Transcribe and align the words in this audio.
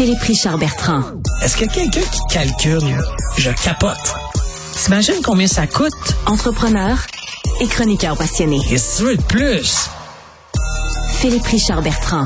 Philippe 0.00 0.22
Richard 0.22 0.56
Bertrand. 0.56 1.02
Est-ce 1.42 1.58
que 1.58 1.66
quelqu'un 1.66 2.00
qui 2.00 2.20
calcule, 2.30 2.96
je 3.36 3.50
capote. 3.62 4.14
T'imagines 4.72 5.20
combien 5.22 5.46
ça 5.46 5.66
coûte? 5.66 5.92
Entrepreneur 6.24 6.96
et 7.60 7.66
chroniqueur 7.66 8.16
passionné. 8.16 8.60
Qu'est-ce 8.66 8.96
que 8.96 8.96
tu 8.96 9.08
veux 9.10 9.16
de 9.18 9.22
plus? 9.24 9.90
Philippe 11.18 11.44
Richard 11.44 11.82
Bertrand. 11.82 12.24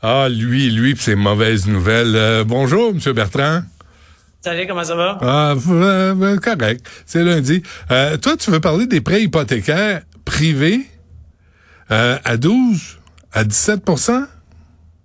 Ah, 0.00 0.28
lui, 0.30 0.70
lui, 0.70 0.94
pis 0.94 1.02
ses 1.02 1.16
mauvaises 1.16 1.66
nouvelles. 1.66 2.14
Euh, 2.14 2.44
bonjour, 2.44 2.90
M. 2.90 3.12
Bertrand. 3.12 3.62
Salut, 4.42 4.68
comment 4.68 4.84
ça 4.84 4.94
va? 4.94 5.18
Ah, 5.22 5.54
euh, 5.68 6.14
euh, 6.22 6.36
correct. 6.38 6.86
C'est 7.04 7.24
lundi. 7.24 7.64
Euh, 7.90 8.16
toi, 8.16 8.36
tu 8.36 8.52
veux 8.52 8.60
parler 8.60 8.86
des 8.86 9.00
prêts 9.00 9.24
hypothécaires 9.24 10.02
privés 10.24 10.86
euh, 11.90 12.16
à 12.24 12.36
12, 12.36 13.00
à 13.32 13.42
17 13.42 13.84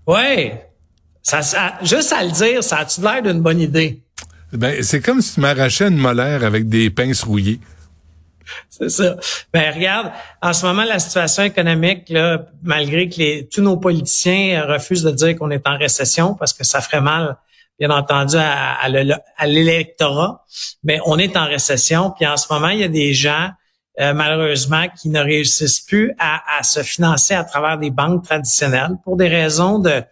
Oui. 0.08 0.52
Ça, 1.22 1.42
ça, 1.42 1.74
juste 1.84 2.14
à 2.14 2.24
le 2.24 2.32
dire, 2.32 2.64
ça 2.64 2.78
a-tu 2.78 3.02
l'air 3.02 3.22
d'une 3.22 3.42
bonne 3.42 3.60
idée? 3.60 4.02
Ben, 4.54 4.82
c'est 4.82 5.02
comme 5.02 5.22
si 5.22 5.36
tu 5.36 5.42
m'arrachais 5.42 5.88
une 5.90 5.98
molaire 5.98 6.46
avec 6.46 6.70
des 6.70 6.90
pinces 6.90 7.24
rouillées. 7.24 7.60
C'est 8.70 8.90
ça. 8.90 9.18
Ben 9.54 9.74
regarde, 9.74 10.12
en 10.42 10.54
ce 10.54 10.66
moment, 10.66 10.86
la 10.86 11.00
situation 11.00 11.44
économique, 11.44 12.08
là, 12.08 12.46
malgré 12.64 13.10
que 13.10 13.18
les, 13.18 13.50
tous 13.52 13.62
nos 13.62 13.76
politiciens 13.76 14.64
refusent 14.66 15.04
de 15.04 15.12
dire 15.12 15.36
qu'on 15.36 15.52
est 15.52 15.68
en 15.68 15.78
récession 15.78 16.34
parce 16.34 16.54
que 16.54 16.64
ça 16.64 16.80
ferait 16.80 17.02
mal, 17.02 17.36
bien 17.78 17.90
entendu, 17.90 18.38
à, 18.38 18.78
à 18.80 19.48
l'électorat, 19.48 20.46
mais 20.84 21.00
on 21.06 21.18
est 21.18 21.36
en 21.36 21.46
récession. 21.46 22.12
Puis 22.12 22.26
en 22.26 22.38
ce 22.38 22.52
moment, 22.52 22.70
il 22.70 22.80
y 22.80 22.84
a 22.84 22.88
des 22.88 23.14
gens, 23.14 23.50
euh, 24.00 24.14
malheureusement, 24.14 24.88
qui 24.90 25.10
ne 25.10 25.20
réussissent 25.20 25.82
plus 25.82 26.14
à, 26.20 26.64
se 26.64 26.84
financer 26.84 27.34
à 27.34 27.44
travers 27.44 27.78
des 27.78 27.90
banques 27.90 28.24
traditionnelles 28.24 28.96
pour 29.04 29.18
des 29.18 29.28
raisons 29.28 29.80
de, 29.80 30.04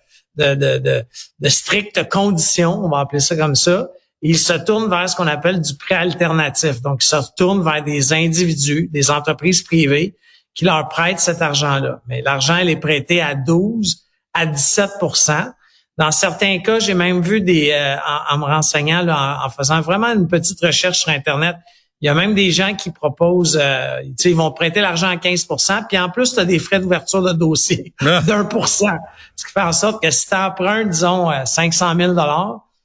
strictes 1.47 2.09
conditions, 2.09 2.83
on 2.83 2.89
va 2.89 2.99
appeler 2.99 3.19
ça 3.19 3.35
comme 3.35 3.55
ça 3.55 3.89
ils 4.27 4.39
se 4.39 4.53
tournent 4.53 4.89
vers 4.89 5.07
ce 5.07 5.15
qu'on 5.15 5.27
appelle 5.27 5.61
du 5.61 5.75
prêt 5.75 5.93
alternatif. 5.93 6.81
Donc, 6.81 7.03
ils 7.03 7.07
se 7.07 7.15
retournent 7.15 7.63
vers 7.63 7.83
des 7.83 8.11
individus, 8.11 8.89
des 8.91 9.11
entreprises 9.11 9.61
privées 9.61 10.15
qui 10.55 10.65
leur 10.65 10.87
prêtent 10.87 11.19
cet 11.19 11.43
argent-là. 11.43 12.01
Mais 12.07 12.23
l'argent, 12.23 12.57
il 12.57 12.69
est 12.69 12.79
prêté 12.79 13.21
à 13.21 13.35
12 13.35 14.03
à 14.33 14.47
17% 14.47 15.51
Dans 15.99 16.11
certains 16.11 16.57
cas, 16.59 16.79
j'ai 16.79 16.95
même 16.95 17.21
vu 17.21 17.39
des, 17.41 17.71
euh, 17.71 17.97
en, 18.31 18.39
me 18.39 18.45
renseignant, 18.45 19.07
en, 19.07 19.49
faisant 19.49 19.81
vraiment 19.81 20.11
une 20.11 20.27
petite 20.27 20.59
recherche 20.59 21.01
sur 21.01 21.11
Internet, 21.11 21.57
il 22.01 22.07
y 22.07 22.09
a 22.09 22.13
même 22.13 22.33
des 22.33 22.51
gens 22.51 22.75
qui 22.75 22.91
proposent, 22.91 23.59
euh, 23.61 24.01
ils 24.23 24.35
vont 24.35 24.51
prêter 24.51 24.81
l'argent 24.81 25.07
à 25.07 25.15
15% 25.15 25.87
puis 25.87 25.97
en 25.97 26.09
plus, 26.09 26.33
tu 26.33 26.39
as 26.39 26.45
des 26.45 26.59
frais 26.59 26.79
d'ouverture 26.79 27.21
de 27.21 27.31
dossier 27.31 27.93
ah. 28.01 28.21
d'un 28.21 28.45
pour 28.45 28.67
cent. 28.67 28.97
Ce 29.35 29.45
qui 29.45 29.51
fait 29.51 29.61
en 29.61 29.71
sorte 29.71 30.03
que 30.03 30.11
si 30.11 30.27
tu 30.27 30.35
empruntes, 30.35 30.89
disons, 30.89 31.31
500 31.45 31.99
euh, 31.99 32.13
000 32.13 32.19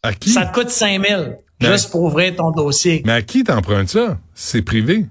à 0.02 0.12
qui? 0.14 0.30
Ça 0.30 0.46
te 0.46 0.54
coûte 0.54 0.70
5 0.70 1.06
000 1.06 1.22
juste 1.60 1.90
pour 1.90 2.02
ouvrir 2.02 2.34
ton 2.36 2.50
dossier. 2.50 3.02
Mais 3.04 3.12
à 3.12 3.22
qui 3.22 3.44
t'empruntes 3.44 3.88
ça? 3.88 4.18
C'est 4.34 4.62
privé. 4.62 5.06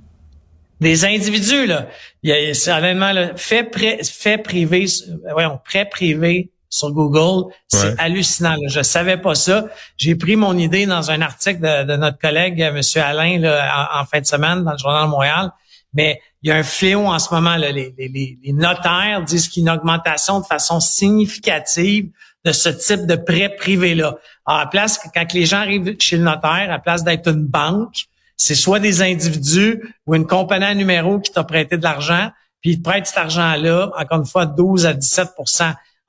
Des 0.79 1.05
individus, 1.05 1.67
là. 1.67 1.87
Il 2.23 2.29
y 2.29 2.33
a, 2.33 2.53
c'est 2.53 2.71
honnêtement, 2.71 3.11
là, 3.11 3.35
fait, 3.35 3.65
prêt, 3.65 3.99
fait 4.03 4.37
privé, 4.37 4.85
voyons, 5.31 5.59
prêt 5.63 5.87
privé 5.87 6.51
sur 6.69 6.91
Google, 6.91 7.51
c'est 7.67 7.99
hallucinant. 7.99 8.51
Là. 8.51 8.67
Je 8.67 8.81
savais 8.81 9.17
pas 9.17 9.35
ça. 9.35 9.65
J'ai 9.97 10.15
pris 10.15 10.35
mon 10.35 10.57
idée 10.57 10.85
dans 10.85 11.11
un 11.11 11.21
article 11.21 11.61
de, 11.61 11.95
notre 11.95 12.19
collègue, 12.19 12.59
M. 12.59 12.79
Alain, 12.95 13.39
là, 13.39 13.99
en, 13.99 14.05
fin 14.05 14.21
de 14.21 14.25
semaine, 14.25 14.63
dans 14.63 14.73
le 14.73 14.77
Journal 14.77 15.05
de 15.05 15.09
Montréal. 15.09 15.51
Mais 15.93 16.21
il 16.43 16.49
y 16.49 16.51
a 16.51 16.55
un 16.55 16.63
fléau 16.63 17.07
en 17.07 17.17
ce 17.17 17.33
moment. 17.33 17.55
Là. 17.55 17.71
Les, 17.71 17.93
les, 17.97 18.37
les 18.43 18.53
notaires 18.53 19.23
disent 19.25 19.47
qu'il 19.47 19.63
y 19.63 19.69
a 19.69 19.73
une 19.73 19.79
augmentation 19.79 20.39
de 20.39 20.45
façon 20.45 20.79
significative 20.79 22.11
de 22.45 22.51
ce 22.51 22.69
type 22.69 23.05
de 23.05 23.15
prêt 23.15 23.49
privé-là. 23.57 24.17
À 24.45 24.67
place, 24.67 24.99
quand 25.13 25.33
les 25.33 25.45
gens 25.45 25.59
arrivent 25.59 25.95
chez 25.99 26.17
le 26.17 26.23
notaire, 26.23 26.71
à 26.71 26.79
place 26.79 27.03
d'être 27.03 27.27
une 27.27 27.45
banque, 27.45 28.05
c'est 28.37 28.55
soit 28.55 28.79
des 28.79 29.01
individus 29.01 29.95
ou 30.05 30.15
une 30.15 30.25
compagnie 30.25 30.65
à 30.65 30.73
numéro 30.73 31.19
qui 31.19 31.31
t'a 31.31 31.43
prêté 31.43 31.77
de 31.77 31.83
l'argent, 31.83 32.31
puis 32.61 32.71
ils 32.71 32.77
te 32.77 32.83
prêtent 32.83 33.07
cet 33.07 33.17
argent-là, 33.17 33.91
encore 33.97 34.19
une 34.19 34.25
fois, 34.25 34.45
12 34.45 34.85
à 34.85 34.93
17 34.93 35.29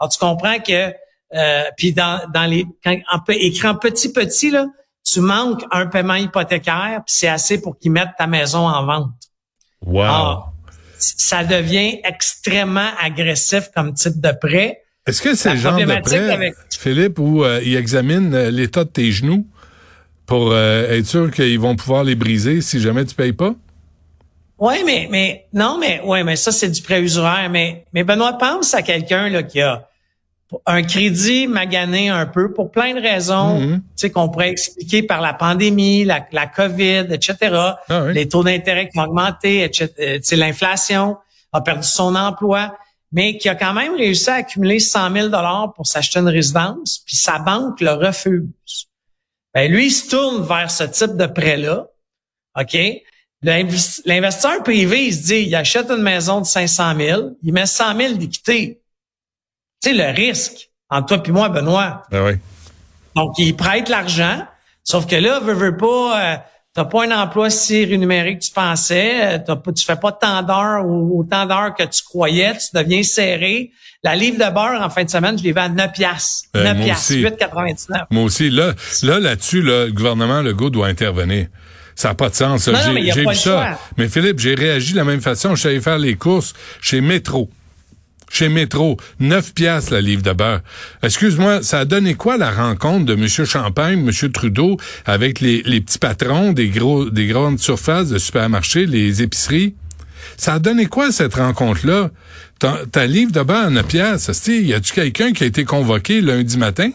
Alors, 0.01 0.11
tu 0.11 0.19
comprends 0.19 0.59
que, 0.59 0.93
euh, 1.35 1.63
puis 1.77 1.93
dans, 1.93 2.21
dans 2.33 2.47
les, 2.47 2.67
quand, 2.83 2.97
en, 3.13 3.21
écrit 3.29 3.69
en 3.69 3.77
petit 3.77 4.13
petit, 4.13 4.51
là, 4.51 4.67
tu 5.05 5.21
manques 5.21 5.65
un 5.71 5.87
paiement 5.87 6.15
hypothécaire, 6.15 7.03
puis 7.07 7.15
c'est 7.15 7.29
assez 7.29 7.61
pour 7.61 7.79
qu'ils 7.79 7.93
mettent 7.93 8.17
ta 8.19 8.27
maison 8.27 8.67
en 8.67 8.85
vente. 8.85 9.13
Wow. 9.87 10.45
ça 10.99 11.43
devient 11.43 12.01
extrêmement 12.05 12.91
agressif 13.01 13.71
comme 13.75 13.95
type 13.95 14.21
de 14.21 14.33
prêt. 14.33 14.83
Est-ce 15.07 15.23
que 15.23 15.35
c'est 15.35 15.55
le 15.55 15.57
genre 15.57 15.79
de 15.79 16.01
prêt, 16.01 16.53
Philippe, 16.79 17.19
où 17.19 17.43
euh, 17.43 17.61
ils 17.65 17.77
examinent 17.77 18.35
euh, 18.35 18.51
l'état 18.51 18.85
de 18.85 18.91
tes 18.91 19.11
genoux 19.11 19.47
pour 20.27 20.53
euh, 20.53 20.91
être 20.91 21.07
sûr 21.07 21.31
qu'ils 21.31 21.59
vont 21.59 21.75
pouvoir 21.75 22.05
les 22.05 22.15
briser 22.15 22.61
si 22.61 22.81
jamais 22.81 23.05
tu 23.07 23.15
payes 23.15 23.33
pas? 23.33 23.55
Oui, 24.59 24.83
mais, 24.85 25.09
mais, 25.11 25.47
non, 25.55 25.79
mais, 25.81 26.03
ouais, 26.03 26.23
mais 26.23 26.37
ça, 26.37 26.53
c'est 26.53 26.69
du 26.69 26.83
prêt 26.83 27.01
usuraire. 27.01 27.49
Mais, 27.51 27.87
mais 27.95 28.05
Benoît, 28.05 28.35
pense 28.35 28.75
à 28.75 28.83
quelqu'un, 28.83 29.31
là, 29.31 29.43
qui 29.43 29.63
a 29.63 29.89
un 30.67 30.83
crédit 30.83 31.47
magané 31.47 32.09
un 32.09 32.27
peu 32.27 32.53
pour 32.53 32.71
plein 32.71 32.95
de 32.95 33.01
raisons, 33.01 33.61
tu 33.61 33.83
sais, 33.97 34.11
qu'on 34.11 34.29
pourrait 34.29 34.51
expliquer 34.51 35.03
par 35.03 35.21
la 35.21 35.33
pandémie, 35.33 36.05
la, 36.05 36.27
la 36.33 36.47
COVID, 36.47 37.07
etc., 37.11 37.37
ah 37.89 38.07
les 38.13 38.29
taux 38.29 38.43
d'intérêt 38.43 38.89
qui 38.89 38.99
ont 38.99 39.05
augmenté, 39.05 39.63
etc., 39.63 40.21
l'inflation 40.33 41.17
a 41.53 41.61
perdu 41.61 41.87
son 41.87 42.15
emploi 42.15 42.73
mais 43.13 43.39
qui 43.39 43.49
a 43.49 43.55
quand 43.55 43.75
même 43.75 43.95
réussi 43.95 44.31
à 44.31 44.35
accumuler 44.35 44.79
100 44.79 45.13
000 45.13 45.29
dollars 45.29 45.73
pour 45.75 45.87
s'acheter 45.87 46.21
une 46.21 46.29
résidence, 46.29 47.03
puis 47.05 47.17
sa 47.17 47.39
banque 47.39 47.81
le 47.81 47.93
refuse. 47.93 48.89
Ben 49.53 49.71
lui, 49.71 49.87
il 49.87 49.91
se 49.91 50.09
tourne 50.09 50.47
vers 50.47 50.71
ce 50.71 50.85
type 50.85 51.17
de 51.17 51.27
prêt-là, 51.27 51.89
ok? 52.59 52.79
L'investisseur 53.43 54.63
privé, 54.63 55.07
il 55.07 55.15
se 55.15 55.23
dit, 55.27 55.43
il 55.47 55.55
achète 55.55 55.91
une 55.91 56.03
maison 56.03 56.41
de 56.41 56.47
500 56.47 56.97
000, 56.97 57.23
il 57.43 57.53
met 57.53 57.67
100 57.67 57.97
000 57.97 58.15
d'équité. 58.15 58.81
Tu 59.83 59.91
sais 59.91 59.95
le 59.95 60.15
risque 60.15 60.71
entre 60.91 61.17
toi 61.17 61.23
et 61.27 61.31
moi, 61.31 61.49
Benoît. 61.49 62.03
Ben 62.11 62.25
oui. 62.25 62.33
Donc 63.17 63.35
il 63.39 63.57
prête 63.57 63.89
l'argent, 63.89 64.45
sauf 64.85 65.07
que 65.07 65.17
là, 65.17 65.41
veut, 65.41 65.55
veut 65.55 65.77
pas. 65.77 66.21
Euh, 66.21 66.37
t'as 66.75 66.85
pas 66.85 67.05
un 67.05 67.11
emploi 67.11 67.51
si 67.51 67.85
rémunéré 67.85 68.39
que 68.39 68.45
tu 68.45 68.53
pensais, 68.53 69.35
euh, 69.35 69.39
t'as 69.45 69.57
pas, 69.57 69.73
tu 69.73 69.85
fais 69.85 69.97
pas 69.97 70.13
tant 70.13 70.43
d'heures 70.43 70.85
ou 70.87 71.21
autant 71.21 71.47
d'heures 71.47 71.75
que 71.75 71.85
tu 71.85 72.03
croyais, 72.05 72.53
tu 72.57 72.69
deviens 72.75 73.03
serré. 73.03 73.71
La 74.03 74.17
livre 74.17 74.37
de 74.37 74.51
beurre, 74.53 74.81
en 74.81 74.89
fin 74.89 75.05
de 75.05 75.11
semaine, 75.11 75.39
je 75.39 75.43
l'ai 75.43 75.53
vendu 75.53 75.81
à 75.81 75.87
9 75.87 75.93
piastres. 75.93 76.49
9 76.55 76.65
euh, 76.65 76.83
piastres, 76.85 77.13
8,99. 77.13 78.05
Moi 78.11 78.23
aussi. 78.23 78.51
Là, 78.51 78.73
là, 79.03 79.19
là-dessus, 79.19 79.63
là, 79.63 79.87
le 79.87 79.93
gouvernement 79.93 80.41
Legault 80.41 80.71
doit 80.71 80.87
intervenir. 80.87 81.49
Ça 81.95 82.09
n'a 82.09 82.15
pas 82.15 82.31
de 82.31 82.35
sens. 82.35 82.71
J'ai 82.71 83.27
vu 83.27 83.35
ça. 83.35 83.79
Mais 83.99 84.09
Philippe, 84.09 84.39
j'ai 84.39 84.55
réagi 84.55 84.93
de 84.93 84.99
la 84.99 85.05
même 85.05 85.21
façon. 85.21 85.55
Je 85.55 85.61
suis 85.61 85.69
allé 85.69 85.81
faire 85.81 85.99
les 85.99 86.15
courses 86.15 86.55
chez 86.81 87.01
Métro 87.01 87.51
chez 88.31 88.49
Métro, 88.49 88.97
9 89.19 89.53
piastres 89.53 89.93
la 89.93 90.01
livre 90.01 90.23
de 90.23 90.33
beurre. 90.33 90.61
Excuse-moi, 91.03 91.63
ça 91.63 91.81
a 91.81 91.85
donné 91.85 92.15
quoi 92.15 92.39
la 92.39 92.51
rencontre 92.51 93.05
de 93.05 93.15
M. 93.15 93.29
Champagne, 93.29 93.99
M. 93.99 94.31
Trudeau 94.33 94.79
avec 95.05 95.41
les, 95.41 95.63
petits 95.63 95.99
patrons 95.99 96.53
des 96.53 96.69
gros 96.69 97.11
des 97.11 97.27
grandes 97.27 97.59
surfaces 97.59 98.09
de 98.09 98.19
supermarchés, 98.19 98.87
les 98.87 99.21
épiceries? 99.23 99.75
Ça 100.37 100.55
a 100.55 100.59
donné 100.59 100.87
quoi 100.87 101.13
cette 101.13 101.35
rencontre-là? 101.35 102.11
Ta, 102.59 103.07
livre 103.07 103.33
de 103.33 103.43
beurre 103.43 103.67
à 103.67 103.71
9 103.71 103.87
piastres, 103.87 104.49
y 104.49 104.73
a-tu 104.73 104.93
quelqu'un 104.93 105.33
qui 105.33 105.45
a 105.45 105.47
été 105.47 105.65
convoqué 105.65 106.21
lundi 106.21 106.57
matin? 106.57 106.91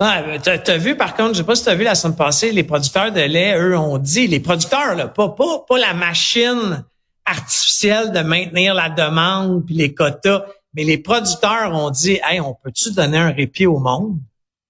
Ouais, 0.00 0.40
t'as 0.42 0.72
as 0.72 0.76
vu 0.76 0.96
par 0.96 1.14
contre, 1.14 1.34
je 1.34 1.38
sais 1.38 1.44
pas 1.44 1.54
si 1.54 1.64
t'as 1.64 1.76
vu 1.76 1.84
la 1.84 1.94
semaine 1.94 2.16
passée, 2.16 2.50
les 2.50 2.64
producteurs 2.64 3.12
de 3.12 3.20
lait, 3.20 3.56
eux, 3.56 3.78
ont 3.78 3.98
dit, 3.98 4.26
les 4.26 4.40
producteurs, 4.40 4.96
là, 4.96 5.06
pas, 5.06 5.28
pas, 5.28 5.64
pas 5.68 5.78
la 5.78 5.94
machine 5.94 6.84
artificielle 7.26 8.12
de 8.12 8.20
maintenir 8.20 8.74
la 8.74 8.90
demande 8.90 9.64
puis 9.66 9.74
les 9.74 9.94
quotas. 9.94 10.44
Mais 10.74 10.84
les 10.84 10.98
producteurs 10.98 11.72
ont 11.72 11.90
dit, 11.90 12.18
hey, 12.24 12.40
on 12.40 12.54
peut-tu 12.54 12.92
donner 12.92 13.18
un 13.18 13.30
répit 13.30 13.66
au 13.66 13.78
monde? 13.78 14.18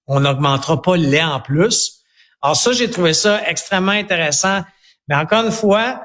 On 0.07 0.19
n'augmentera 0.19 0.81
pas 0.81 0.97
le 0.97 1.07
lait 1.07 1.23
en 1.23 1.39
plus. 1.39 2.03
Alors 2.41 2.55
ça, 2.55 2.71
j'ai 2.73 2.89
trouvé 2.89 3.13
ça 3.13 3.41
extrêmement 3.49 3.91
intéressant. 3.91 4.63
Mais 5.07 5.15
encore 5.15 5.45
une 5.45 5.51
fois, 5.51 6.03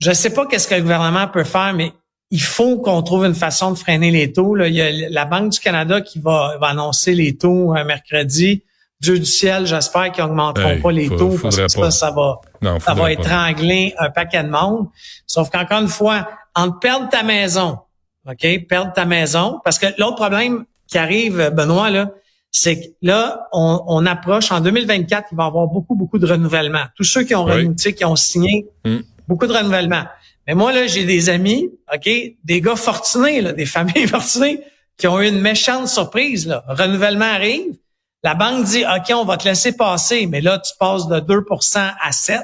je 0.00 0.10
ne 0.10 0.14
sais 0.14 0.30
pas 0.30 0.46
qu'est-ce 0.46 0.68
que 0.68 0.74
le 0.74 0.82
gouvernement 0.82 1.28
peut 1.28 1.44
faire, 1.44 1.72
mais 1.72 1.92
il 2.30 2.42
faut 2.42 2.78
qu'on 2.78 3.02
trouve 3.02 3.24
une 3.24 3.34
façon 3.34 3.70
de 3.70 3.78
freiner 3.78 4.10
les 4.10 4.32
taux. 4.32 4.54
Là. 4.54 4.68
Il 4.68 4.74
y 4.74 4.82
a 4.82 4.90
la 5.08 5.24
Banque 5.24 5.52
du 5.52 5.60
Canada 5.60 6.00
qui 6.00 6.18
va, 6.18 6.58
annoncer 6.60 7.14
les 7.14 7.36
taux 7.36 7.72
un 7.74 7.84
mercredi. 7.84 8.64
Dieu 9.00 9.18
du 9.18 9.26
ciel, 9.26 9.66
j'espère 9.66 10.10
qu'ils 10.10 10.24
augmenteront 10.24 10.80
pas 10.80 10.90
les 10.90 11.08
taux 11.08 11.36
parce 11.40 11.56
que 11.56 11.68
ça, 11.68 11.90
ça 11.90 12.10
va, 12.10 12.40
ça 12.80 12.94
va 12.94 13.12
étrangler 13.12 13.94
un 13.98 14.10
paquet 14.10 14.42
de 14.42 14.48
monde. 14.48 14.88
Sauf 15.26 15.50
qu'encore 15.50 15.80
une 15.80 15.88
fois, 15.88 16.28
en 16.54 16.72
perdre 16.72 17.08
ta 17.08 17.22
maison, 17.22 17.78
OK, 18.28 18.66
perdre 18.66 18.92
ta 18.92 19.04
maison, 19.04 19.60
parce 19.64 19.78
que 19.78 19.86
l'autre 19.98 20.16
problème 20.16 20.64
qui 20.88 20.98
arrive, 20.98 21.50
Benoît, 21.54 21.90
là, 21.90 22.10
c'est 22.50 22.80
que 22.80 22.86
là, 23.02 23.48
on, 23.52 24.06
approche, 24.06 24.50
en 24.50 24.60
2024, 24.60 25.28
il 25.30 25.36
va 25.36 25.44
y 25.44 25.46
avoir 25.46 25.66
beaucoup, 25.66 25.94
beaucoup 25.94 26.18
de 26.18 26.26
renouvellement. 26.26 26.84
Tous 26.96 27.04
ceux 27.04 27.22
qui 27.22 27.34
ont, 27.34 27.46
qui 27.76 28.04
ont 28.04 28.16
signé, 28.16 28.66
mm. 28.84 28.98
beaucoup 29.28 29.46
de 29.46 29.52
renouvellement. 29.52 30.04
Mais 30.46 30.54
moi, 30.54 30.72
là, 30.72 30.86
j'ai 30.86 31.04
des 31.04 31.28
amis, 31.28 31.70
OK, 31.92 32.08
des 32.44 32.60
gars 32.60 32.76
fortunés, 32.76 33.42
là, 33.42 33.52
des 33.52 33.66
familles 33.76 34.06
fortunées, 34.06 34.60
qui 34.96 35.06
ont 35.06 35.20
eu 35.20 35.28
une 35.28 35.40
méchante 35.40 35.88
surprise. 35.88 36.46
Là. 36.46 36.64
Renouvellement 36.66 37.26
arrive, 37.26 37.74
la 38.26 38.34
banque 38.34 38.64
dit, 38.64 38.82
OK, 38.84 39.14
on 39.14 39.24
va 39.24 39.36
te 39.36 39.44
laisser 39.44 39.70
passer, 39.70 40.26
mais 40.26 40.40
là, 40.40 40.58
tu 40.58 40.72
passes 40.80 41.06
de 41.06 41.20
2% 41.20 41.92
à 42.02 42.10
7 42.10 42.40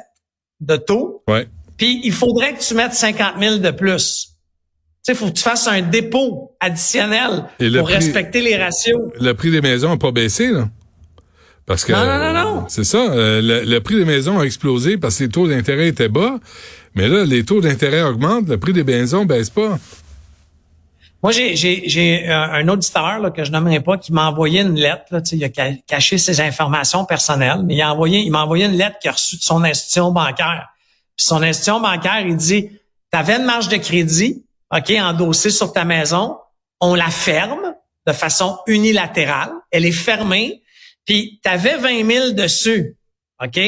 de 0.61 0.77
taux. 0.77 1.25
Ouais. 1.27 1.49
Puis, 1.77 2.01
il 2.05 2.13
faudrait 2.13 2.55
que 2.55 2.63
tu 2.63 2.75
mettes 2.75 2.95
50 2.95 3.35
000 3.41 3.57
de 3.57 3.71
plus. 3.73 4.29
Tu 5.05 5.13
sais, 5.13 5.15
faut 5.17 5.27
que 5.27 5.33
tu 5.33 5.43
fasses 5.43 5.67
un 5.67 5.83
dépôt 5.83 6.55
additionnel 6.61 7.47
pour 7.77 7.89
respecter 7.89 8.43
les 8.43 8.57
ratios. 8.57 9.11
Le 9.21 9.33
prix 9.33 9.51
des 9.51 9.61
maisons 9.61 9.89
n'a 9.89 9.97
pas 9.97 10.13
baissé, 10.13 10.53
là. 10.53 10.69
Parce 11.67 11.85
que 11.85 11.93
non, 11.93 12.07
non, 12.07 12.19
non, 12.19 12.33
non. 12.33 12.65
c'est 12.69 12.85
ça, 12.85 12.99
euh, 12.99 13.65
le, 13.65 13.81
prix 13.81 13.97
des 13.97 14.05
maisons 14.05 14.39
a 14.39 14.45
explosé 14.45 14.99
parce 14.99 15.19
que 15.19 15.25
les 15.25 15.31
taux 15.31 15.49
d'intérêt 15.49 15.89
étaient 15.89 16.09
bas, 16.09 16.39
mais 16.97 17.09
là 17.09 17.25
les 17.25 17.45
taux 17.45 17.61
d'intérêt 17.61 18.03
augmentent, 18.03 18.49
le 18.49 18.59
prix 18.59 18.73
des 18.73 18.83
maisons 18.83 19.25
baisse 19.25 19.49
pas. 19.49 19.79
Moi, 21.23 21.31
j'ai 21.31 22.29
un 22.29 22.67
auditeur 22.67 23.21
là, 23.21 23.31
que 23.31 23.45
je 23.45 23.53
nommerai 23.53 23.81
pas 23.81 23.97
qui 23.97 24.13
m'a 24.13 24.29
envoyé 24.29 24.61
une 24.61 24.75
lettre. 24.75 25.05
Là, 25.11 25.21
il 25.31 25.45
a 25.45 25.49
caché 25.87 26.19
ses 26.19 26.41
informations 26.41 27.05
personnelles, 27.05 27.63
mais 27.65 27.77
il 27.77 27.83
a 27.83 27.93
envoyé, 27.93 28.29
m'a 28.29 28.43
envoyé 28.43 28.65
une 28.65 28.77
lettre 28.77 28.99
qu'il 28.99 29.09
a 29.09 29.13
reçue 29.13 29.37
de 29.37 29.43
son 29.43 29.63
institution 29.63 30.11
bancaire. 30.11 30.69
Puis 31.17 31.25
son 31.25 31.43
institution 31.43 31.81
bancaire, 31.81 32.21
il 32.21 32.37
dit, 32.37 32.71
tu 33.13 33.19
avais 33.19 33.37
une 33.37 33.45
marge 33.45 33.69
de 33.69 33.77
crédit, 33.77 34.45
OK, 34.75 34.91
endossée 34.91 35.51
sur 35.51 35.73
ta 35.73 35.85
maison, 35.85 36.39
on 36.81 36.97
la 36.97 37.11
ferme 37.11 37.75
de 38.07 38.13
façon 38.13 38.59
unilatérale, 38.67 39.53
elle 39.71 39.87
est 39.87 39.93
fermée, 39.93 40.63
puis 41.05 41.41
tu 41.43 41.49
avais 41.49 41.77
20 41.77 42.05
000 42.05 42.31
dessus, 42.33 42.97
OK? 43.41 43.61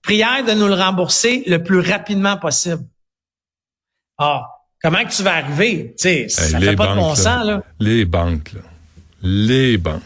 Prière 0.00 0.44
de 0.44 0.52
nous 0.52 0.68
le 0.68 0.74
rembourser 0.74 1.42
le 1.46 1.62
plus 1.62 1.80
rapidement 1.80 2.38
possible. 2.38 2.84
Ah, 4.16 4.46
comment 4.82 5.04
que 5.04 5.14
tu 5.14 5.22
vas 5.22 5.34
arriver? 5.34 5.94
Tu 5.98 6.02
sais, 6.02 6.26
ça 6.28 6.58
fait 6.58 6.76
pas 6.76 6.88
de 6.88 6.94
bon 6.96 7.14
sens, 7.14 7.46
là. 7.46 7.62
Les 7.80 8.04
banques, 8.04 8.52
là. 8.52 8.60
Les 9.22 9.76
banques. 9.76 10.02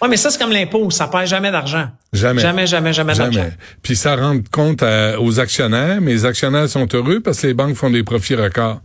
Oui, 0.00 0.08
mais 0.08 0.16
ça, 0.16 0.30
c'est 0.30 0.38
comme 0.38 0.52
l'impôt. 0.52 0.90
Ça 0.90 1.08
perd 1.08 1.26
jamais 1.26 1.50
d'argent. 1.50 1.88
Jamais. 2.12 2.40
Jamais, 2.40 2.66
jamais, 2.66 2.92
jamais, 2.92 3.14
d'argent. 3.14 3.50
Puis 3.82 3.96
ça 3.96 4.14
rend 4.14 4.38
compte 4.50 4.84
aux 5.18 5.40
actionnaires, 5.40 6.00
mais 6.00 6.12
les 6.12 6.24
actionnaires 6.24 6.68
sont 6.68 6.86
heureux 6.94 7.20
parce 7.20 7.40
que 7.40 7.48
les 7.48 7.54
banques 7.54 7.74
font 7.74 7.90
des 7.90 8.04
profits 8.04 8.36
records. 8.36 8.80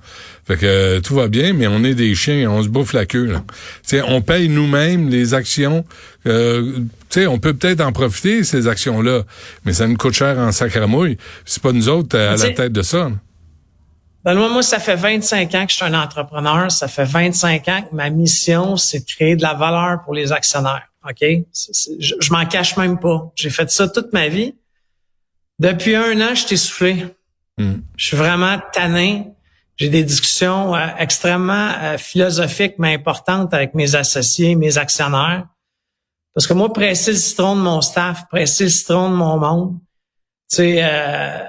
Fait 0.45 0.57
que 0.57 0.65
euh, 0.65 0.99
tout 0.99 1.15
va 1.15 1.27
bien, 1.27 1.53
mais 1.53 1.67
on 1.67 1.83
est 1.83 1.93
des 1.93 2.15
chiens, 2.15 2.49
on 2.49 2.63
se 2.63 2.67
bouffe 2.67 2.93
la 2.93 3.05
queue. 3.05 3.25
Là. 3.25 3.43
on 4.07 4.21
paye 4.21 4.49
nous-mêmes 4.49 5.09
les 5.09 5.33
actions. 5.33 5.85
Euh, 6.25 6.79
on 7.27 7.37
peut 7.37 7.53
peut-être 7.53 7.81
en 7.81 7.91
profiter, 7.91 8.43
ces 8.43 8.67
actions-là, 8.67 9.21
mais 9.65 9.73
ça 9.73 9.87
nous 9.87 9.95
coûte 9.95 10.15
cher 10.15 10.37
en 10.39 10.51
sacramouille. 10.51 11.17
C'est 11.45 11.61
pas 11.61 11.71
nous 11.71 11.87
autres 11.87 12.17
à 12.17 12.35
la 12.35 12.49
tête 12.49 12.73
de 12.73 12.81
ça. 12.81 13.09
Ben 14.23 14.35
moi, 14.35 14.63
ça 14.63 14.79
fait 14.79 14.95
25 14.95 15.53
ans 15.55 15.65
que 15.65 15.71
je 15.71 15.75
suis 15.75 15.85
un 15.85 15.93
entrepreneur. 15.93 16.71
Ça 16.71 16.87
fait 16.87 17.03
25 17.03 17.67
ans 17.67 17.81
que 17.81 17.95
ma 17.95 18.09
mission, 18.09 18.77
c'est 18.77 18.99
de 18.99 19.05
créer 19.05 19.35
de 19.35 19.41
la 19.41 19.53
valeur 19.53 20.01
pour 20.03 20.13
les 20.13 20.31
actionnaires. 20.31 20.87
OK? 21.07 21.19
je, 21.21 22.31
m'en 22.31 22.45
cache 22.45 22.77
même 22.77 22.99
pas. 22.99 23.31
J'ai 23.35 23.49
fait 23.49 23.69
ça 23.69 23.89
toute 23.89 24.13
ma 24.13 24.29
vie. 24.29 24.55
Depuis 25.59 25.95
un 25.95 26.21
an, 26.21 26.35
je 26.35 26.45
t'ai 26.45 26.57
soufflé. 26.57 27.05
Hmm. 27.57 27.81
Je 27.97 28.05
suis 28.07 28.17
vraiment 28.17 28.59
tanné. 28.71 29.27
J'ai 29.75 29.89
des 29.89 30.03
discussions 30.03 30.73
euh, 30.75 30.87
extrêmement 30.97 31.71
euh, 31.81 31.97
philosophiques 31.97 32.75
mais 32.77 32.93
importantes 32.93 33.53
avec 33.53 33.73
mes 33.73 33.95
associés, 33.95 34.55
mes 34.55 34.77
actionnaires. 34.77 35.47
Parce 36.33 36.47
que 36.47 36.53
moi, 36.53 36.71
presser 36.71 37.11
le 37.11 37.17
citron 37.17 37.55
de 37.55 37.61
mon 37.61 37.81
staff, 37.81 38.27
presser 38.29 38.65
le 38.65 38.69
citron 38.69 39.09
de 39.09 39.15
mon 39.15 39.37
monde, 39.37 39.79
tu 40.49 40.57
sais, 40.57 40.79
euh, 40.81 41.39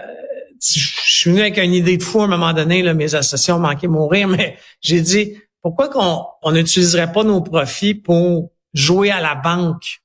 je 0.60 0.88
suis 1.04 1.30
venu 1.30 1.40
avec 1.40 1.58
une 1.58 1.74
idée 1.74 1.96
de 1.96 2.02
fou 2.02 2.20
à 2.20 2.24
un 2.24 2.28
moment 2.28 2.52
donné, 2.52 2.82
là, 2.82 2.94
mes 2.94 3.14
associés 3.14 3.52
ont 3.52 3.58
manqué 3.58 3.88
mourir, 3.88 4.28
mais 4.28 4.58
j'ai 4.80 5.00
dit, 5.00 5.36
pourquoi 5.62 5.88
qu'on 5.88 6.52
n'utiliserait 6.52 7.12
pas 7.12 7.24
nos 7.24 7.40
profits 7.40 7.94
pour 7.94 8.52
jouer 8.72 9.10
à 9.10 9.20
la 9.20 9.34
banque 9.34 10.00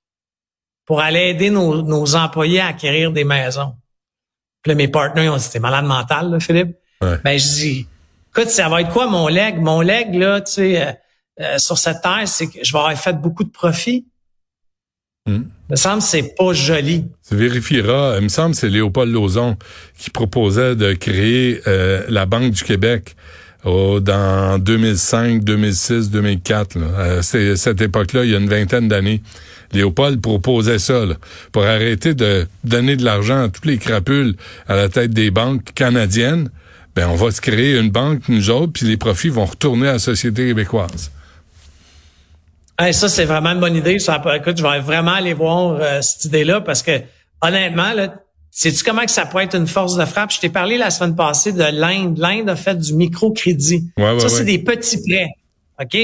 pour 0.86 1.02
aller 1.02 1.30
aider 1.30 1.50
nos, 1.50 2.16
employés 2.16 2.62
à 2.62 2.68
acquérir 2.68 3.12
des 3.12 3.24
maisons? 3.24 3.76
Puis 4.62 4.72
là, 4.72 4.76
mes 4.76 4.88
partenaires 4.88 5.34
ont 5.34 5.38
dit, 5.38 5.50
t'es 5.50 5.60
malade 5.60 5.86
mental, 5.86 6.32
là, 6.32 6.40
Philippe. 6.40 6.78
Ben, 7.02 7.38
je 7.38 7.48
dis, 7.48 7.88
écoute, 8.30 8.50
ça 8.50 8.68
va 8.68 8.82
être 8.82 8.90
quoi 8.90 9.08
mon 9.08 9.28
leg? 9.28 9.58
Mon 9.58 9.82
leg, 9.82 10.14
là, 10.16 10.42
tu 10.42 10.52
sais, 10.52 10.82
euh, 10.82 10.92
euh, 11.40 11.58
sur 11.58 11.78
cette 11.78 12.02
terre, 12.02 12.28
c'est 12.28 12.48
que 12.48 12.64
je 12.64 12.74
vais 12.74 12.80
avoir 12.80 12.98
fait 12.98 13.14
beaucoup 13.14 13.46
de 13.46 13.52
profits. 13.52 14.06
Hmm. 15.26 15.44
Me 15.70 15.76
semble 15.76 16.02
c'est 16.02 16.36
pas 16.36 16.52
joli. 16.54 17.06
Tu 17.28 17.36
vérifieras. 17.36 18.18
Il 18.18 18.24
me 18.24 18.30
semble 18.30 18.56
que 18.56 18.62
c'est 18.62 18.70
Léopold 18.70 19.14
Lozon 19.14 19.56
qui 20.00 20.10
proposait 20.10 20.76
de 20.76 20.94
créer 20.94 21.62
euh, 21.68 22.04
la 22.10 22.26
Banque 22.26 22.54
du 22.54 22.64
Québec 22.64 23.16
oh, 23.66 24.00
dans 24.00 24.58
2005, 24.58 25.44
2006, 25.44 26.10
2004. 26.10 26.76
Là. 26.80 27.22
cette 27.22 27.82
époque-là, 27.82 28.26
il 28.26 28.32
y 28.32 28.36
a 28.36 28.40
une 28.40 28.50
vingtaine 28.50 28.88
d'années. 28.88 29.22
Léopold 29.72 30.20
proposait 30.22 30.80
ça 30.80 31.04
pour 31.52 31.64
arrêter 31.64 32.16
de 32.16 32.48
donner 32.64 32.96
de 32.96 33.06
l'argent 33.06 33.44
à 33.44 33.50
toutes 33.50 33.68
les 33.68 33.78
crapules 33.78 34.36
à 34.68 34.76
la 34.76 34.90
tête 34.90 35.12
des 35.12 35.30
banques 35.30 35.74
canadiennes. 35.76 36.50
Ben, 36.96 37.08
on 37.10 37.16
va 37.16 37.30
se 37.30 37.42
créer 37.42 37.78
une 37.78 37.92
banque, 37.92 38.28
nous 38.28 38.50
autres, 38.50 38.74
puis 38.74 38.88
les 38.88 38.98
profits 38.98 39.30
vont 39.30 39.46
retourner 39.46 39.88
à 39.88 39.94
la 39.94 40.00
société 40.00 40.48
québécoise. 40.48 41.12
Ça, 42.80 43.10
c'est 43.10 43.26
vraiment 43.26 43.50
une 43.50 43.60
bonne 43.60 43.76
idée. 43.76 44.00
Ça, 44.00 44.22
écoute, 44.36 44.58
je 44.58 44.64
vais 44.64 44.80
vraiment 44.80 45.14
aller 45.14 45.34
voir 45.34 45.78
euh, 45.80 46.02
cette 46.02 46.26
idée-là 46.26 46.62
parce 46.62 46.82
que, 46.82 47.02
honnêtement, 47.42 47.94
là, 47.94 48.14
Sais-tu 48.52 48.84
comment 48.84 49.06
que 49.06 49.12
ça 49.12 49.26
pourrait 49.26 49.46
être 49.46 49.56
une 49.56 49.68
force 49.68 49.96
de 49.96 50.06
frappe? 50.06 50.32
Je 50.32 50.40
t'ai 50.40 50.50
parlé 50.50 50.78
la 50.78 50.90
semaine 50.90 51.16
passée 51.16 51.54
de 51.54 51.64
l'Inde. 51.64 52.18
L'Inde 52.18 52.50
a 52.50 52.56
fait 52.56 52.78
du 52.78 52.94
microcrédit. 52.94 53.92
Ouais, 53.98 54.20
ça, 54.20 54.28
c'est 54.28 54.44
des 54.44 54.60
petits 54.60 55.02
prêts. 55.02 55.30
OK? 55.80 55.98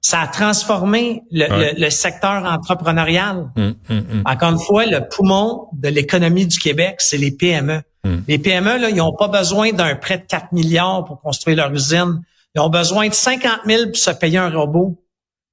Ça 0.00 0.20
a 0.20 0.28
transformé 0.28 1.22
le, 1.32 1.90
secteur 1.90 2.44
entrepreneurial. 2.44 3.50
Hum, 3.56 3.74
hum, 3.90 4.04
hum. 4.10 4.22
Encore 4.24 4.52
une 4.52 4.60
fois, 4.60 4.86
le 4.86 5.08
poumon 5.08 5.66
de 5.72 5.88
l'économie 5.88 6.46
du 6.46 6.58
Québec, 6.58 6.96
c'est 6.98 7.18
les 7.18 7.32
PME. 7.32 7.82
Les 8.26 8.38
PME, 8.38 8.78
là, 8.78 8.88
ils 8.88 8.96
n'ont 8.96 9.12
pas 9.12 9.28
besoin 9.28 9.72
d'un 9.72 9.94
prêt 9.94 10.16
de 10.16 10.24
4 10.24 10.52
milliards 10.52 11.04
pour 11.04 11.20
construire 11.20 11.58
leur 11.58 11.72
usine. 11.72 12.22
Ils 12.54 12.60
ont 12.60 12.70
besoin 12.70 13.08
de 13.08 13.12
50 13.12 13.60
000 13.66 13.86
pour 13.86 13.96
se 13.96 14.10
payer 14.12 14.38
un 14.38 14.48
robot. 14.48 14.96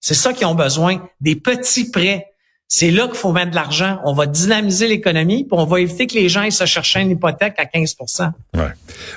C'est 0.07 0.13
ça 0.13 0.33
qu'ils 0.33 0.45
ont 0.45 0.53
besoin. 0.53 1.01
Des 1.19 1.35
petits 1.35 1.89
prêts. 1.89 2.27
C'est 2.67 2.91
là 2.91 3.07
qu'il 3.07 3.15
faut 3.15 3.31
mettre 3.31 3.49
de 3.49 3.55
l'argent. 3.55 3.99
On 4.05 4.13
va 4.13 4.27
dynamiser 4.27 4.87
l'économie, 4.87 5.45
puis 5.45 5.59
on 5.59 5.65
va 5.65 5.79
éviter 5.79 6.05
que 6.05 6.13
les 6.13 6.29
gens 6.29 6.43
aient 6.43 6.51
se 6.51 6.67
chercher 6.67 6.99
une 6.99 7.09
hypothèque 7.09 7.55
à 7.57 7.65
15 7.65 7.95
ouais. 8.53 8.61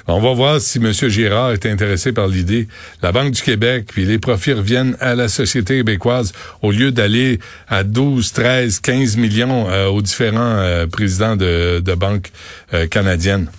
On 0.06 0.19
va 0.19 0.32
voir 0.32 0.62
si 0.62 0.79
M. 0.79 0.90
Girard 0.90 1.52
est 1.52 1.67
intéressé 1.67 2.12
par 2.12 2.26
l'idée. 2.26 2.69
La 3.02 3.12
Banque 3.12 3.32
du 3.32 3.43
Québec, 3.43 3.85
puis 3.93 4.06
les 4.06 4.19
profits 4.19 4.55
reviennent 4.55 4.96
à 4.99 5.14
la 5.14 5.29
société 5.29 5.76
québécoise 5.76 6.32
au 6.62 6.70
lieu 6.70 6.90
d'aller 6.90 7.38
à 7.69 7.85
12, 7.85 8.33
13, 8.33 8.80
15 8.80 9.18
millions 9.18 9.68
euh, 9.68 9.88
aux 9.88 10.00
différents 10.00 10.40
euh, 10.40 10.87
présidents 10.87 11.37
de, 11.37 11.83
de 11.85 11.95
banques 11.95 12.33
euh, 12.73 12.87
canadiennes. 12.87 13.50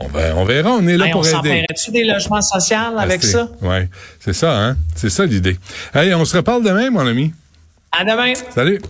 On, 0.00 0.06
va, 0.06 0.36
on 0.36 0.44
verra, 0.44 0.70
on 0.70 0.86
est 0.86 0.96
là 0.96 1.08
pour 1.10 1.26
aider. 1.26 1.66
On 1.68 1.74
tu 1.74 1.90
des 1.90 2.04
logements 2.04 2.40
sociaux 2.40 2.96
avec 2.96 3.22
ça? 3.22 3.48
Oui, 3.62 3.78
c'est 4.20 4.32
ça, 4.32 4.56
hein? 4.56 4.76
C'est 4.94 5.10
ça 5.10 5.26
l'idée. 5.26 5.58
Hey, 5.94 6.14
on 6.14 6.24
se 6.24 6.36
reparle 6.36 6.62
demain, 6.62 6.90
mon 6.90 7.06
ami. 7.06 7.32
À 7.90 8.04
demain. 8.04 8.32
Salut. 8.54 8.80